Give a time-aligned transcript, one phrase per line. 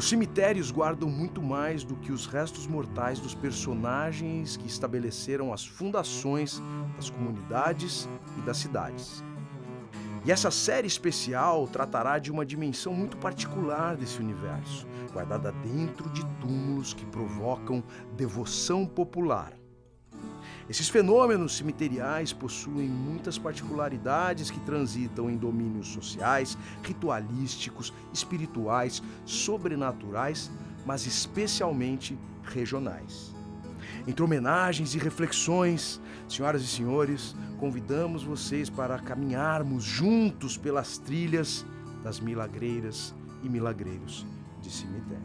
[0.00, 5.66] Os cemitérios guardam muito mais do que os restos mortais dos personagens que estabeleceram as
[5.66, 6.58] fundações
[6.96, 8.08] das comunidades
[8.38, 9.22] e das cidades.
[10.24, 16.24] E essa série especial tratará de uma dimensão muito particular desse universo, guardada dentro de
[16.40, 17.84] túmulos que provocam
[18.16, 19.59] devoção popular.
[20.70, 30.48] Esses fenômenos cemiteriais possuem muitas particularidades que transitam em domínios sociais, ritualísticos, espirituais, sobrenaturais,
[30.86, 33.34] mas especialmente regionais.
[34.06, 41.66] Entre homenagens e reflexões, senhoras e senhores, convidamos vocês para caminharmos juntos pelas trilhas
[42.04, 43.12] das milagreiras
[43.42, 44.24] e milagreiros
[44.62, 45.24] de cemitério.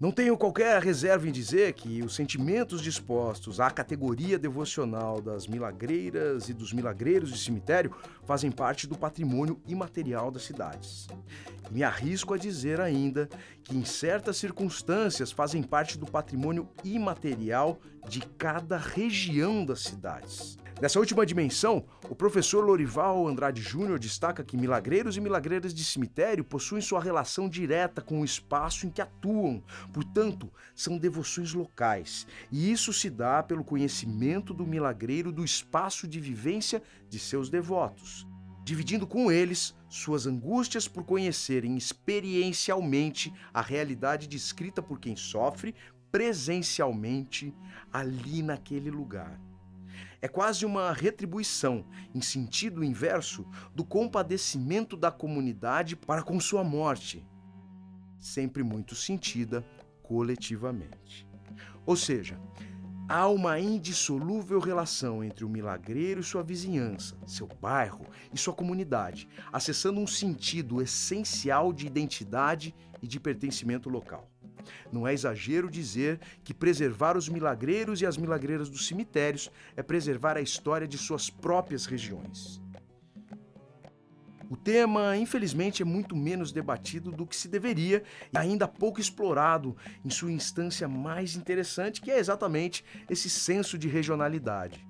[0.00, 6.48] Não tenho qualquer reserva em dizer que os sentimentos dispostos à categoria devocional das milagreiras
[6.48, 11.06] e dos milagreiros de cemitério fazem parte do patrimônio imaterial das cidades.
[11.70, 13.28] Me arrisco a dizer ainda
[13.62, 20.58] que, em certas circunstâncias, fazem parte do patrimônio imaterial de cada região das cidades.
[20.80, 26.42] Nessa última dimensão, o professor Lorival Andrade Júnior destaca que milagreiros e milagreiras de cemitério
[26.42, 32.26] possuem sua relação direta com o espaço em que atuam, portanto, são devoções locais.
[32.50, 38.26] E isso se dá pelo conhecimento do milagreiro do espaço de vivência de seus devotos,
[38.64, 45.74] dividindo com eles suas angústias por conhecerem experiencialmente a realidade descrita por quem sofre
[46.10, 47.54] presencialmente
[47.92, 49.49] ali naquele lugar.
[50.22, 57.26] É quase uma retribuição, em sentido inverso, do compadecimento da comunidade para com sua morte,
[58.18, 59.64] sempre muito sentida
[60.02, 61.26] coletivamente.
[61.86, 62.38] Ou seja,
[63.08, 69.26] há uma indissolúvel relação entre o milagreiro e sua vizinhança, seu bairro e sua comunidade,
[69.50, 74.30] acessando um sentido essencial de identidade e de pertencimento local.
[74.92, 80.36] Não é exagero dizer que preservar os milagreiros e as milagreiras dos cemitérios é preservar
[80.36, 82.60] a história de suas próprias regiões.
[84.50, 89.76] O tema, infelizmente, é muito menos debatido do que se deveria e ainda pouco explorado
[90.04, 94.84] em sua instância mais interessante, que é exatamente esse senso de regionalidade.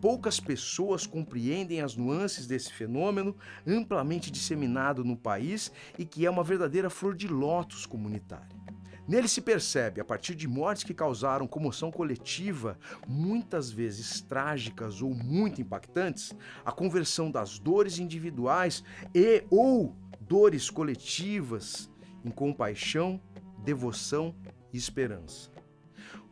[0.00, 6.42] Poucas pessoas compreendem as nuances desse fenômeno, amplamente disseminado no país e que é uma
[6.42, 8.63] verdadeira flor de lótus comunitária.
[9.06, 15.14] Nele se percebe, a partir de mortes que causaram comoção coletiva, muitas vezes trágicas ou
[15.14, 16.34] muito impactantes,
[16.64, 18.82] a conversão das dores individuais
[19.14, 21.90] e ou dores coletivas
[22.24, 23.20] em compaixão,
[23.62, 24.34] devoção
[24.72, 25.52] e esperança.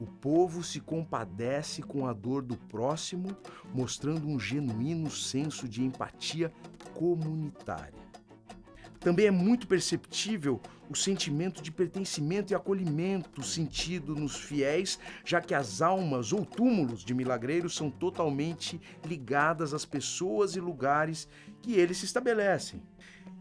[0.00, 3.36] O povo se compadece com a dor do próximo,
[3.72, 6.50] mostrando um genuíno senso de empatia
[6.94, 8.11] comunitária.
[9.02, 15.54] Também é muito perceptível o sentimento de pertencimento e acolhimento sentido nos fiéis, já que
[15.54, 21.26] as almas ou túmulos de milagreiros são totalmente ligadas às pessoas e lugares
[21.60, 22.80] que eles se estabelecem.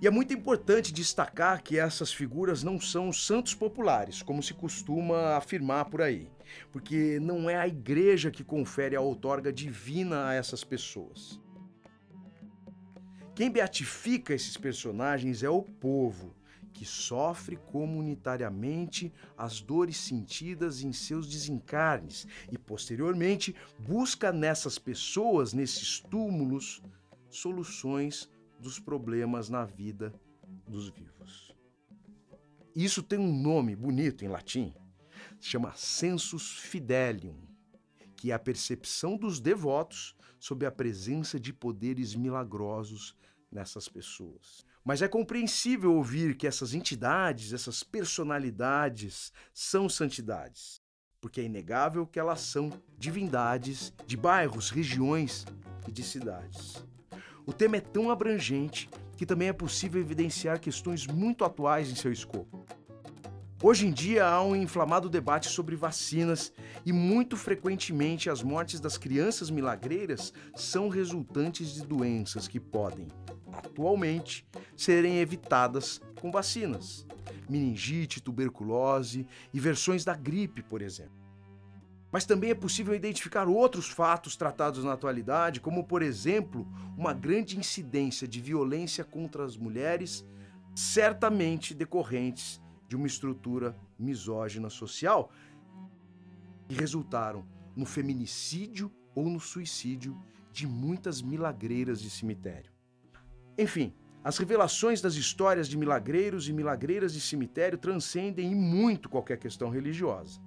[0.01, 5.35] E é muito importante destacar que essas figuras não são santos populares, como se costuma
[5.35, 6.28] afirmar por aí,
[6.72, 11.40] porque não é a igreja que confere a outorga divina a essas pessoas.
[13.41, 16.35] Quem beatifica esses personagens é o povo,
[16.72, 25.99] que sofre comunitariamente as dores sentidas em seus desencarnes e, posteriormente, busca nessas pessoas, nesses
[25.99, 26.84] túmulos,
[27.32, 28.29] soluções
[28.59, 30.14] dos problemas na vida
[30.67, 31.52] dos vivos.
[32.76, 34.72] Isso tem um nome bonito em latim,
[35.40, 37.41] chama sensus fidelium,
[38.16, 43.16] que é a percepção dos devotos sobre a presença de poderes milagrosos
[43.51, 44.65] nessas pessoas.
[44.83, 50.81] Mas é compreensível ouvir que essas entidades, essas personalidades, são santidades,
[51.19, 55.45] porque é inegável que elas são divindades de bairros, regiões
[55.87, 56.83] e de cidades.
[57.45, 62.11] O tema é tão abrangente que também é possível evidenciar questões muito atuais em seu
[62.11, 62.65] escopo.
[63.63, 66.51] Hoje em dia há um inflamado debate sobre vacinas
[66.83, 73.07] e muito frequentemente as mortes das crianças milagreiras são resultantes de doenças que podem,
[73.72, 74.46] atualmente,
[74.76, 77.08] serem evitadas com vacinas.
[77.50, 81.22] Meningite, tuberculose e versões da gripe, por exemplo.
[82.12, 87.58] Mas também é possível identificar outros fatos tratados na atualidade, como, por exemplo, uma grande
[87.58, 90.26] incidência de violência contra as mulheres,
[90.76, 95.32] certamente decorrentes de uma estrutura misógina social
[96.68, 97.46] que resultaram
[97.76, 100.22] no feminicídio ou no suicídio
[100.52, 102.71] de muitas milagreiras de cemitério.
[103.61, 103.93] Enfim,
[104.23, 109.69] as revelações das histórias de milagreiros e milagreiras de cemitério transcendem em muito qualquer questão
[109.69, 110.41] religiosa.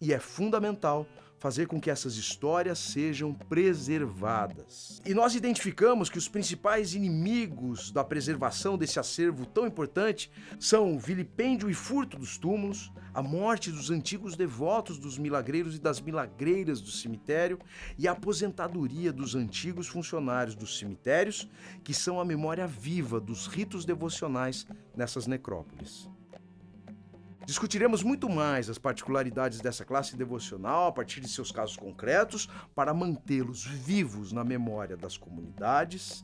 [0.00, 1.06] E é fundamental
[1.38, 5.00] fazer com que essas histórias sejam preservadas.
[5.06, 10.98] E nós identificamos que os principais inimigos da preservação desse acervo tão importante são o
[10.98, 16.80] vilipêndio e furto dos túmulos, a morte dos antigos devotos dos milagreiros e das milagreiras
[16.80, 17.58] do cemitério
[17.96, 21.48] e a aposentadoria dos antigos funcionários dos cemitérios,
[21.84, 26.08] que são a memória viva dos ritos devocionais nessas necrópolis.
[27.48, 32.92] Discutiremos muito mais as particularidades dessa classe devocional a partir de seus casos concretos para
[32.92, 36.22] mantê-los vivos na memória das comunidades.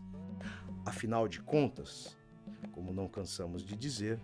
[0.84, 2.14] Afinal de contas,
[2.72, 4.20] como não cansamos de dizer,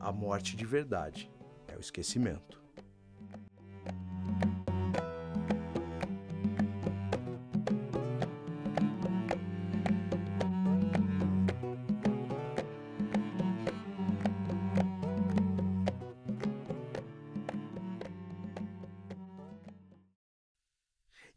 [0.00, 1.30] a morte de verdade
[1.66, 2.62] é o esquecimento.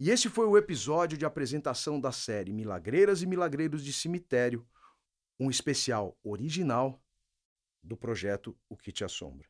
[0.04, 4.68] E este foi o episódio de apresentação da série Milagreiras e Milagreiros de Cemitério,
[5.40, 7.00] um especial original
[7.84, 9.48] do projeto O que te assombra.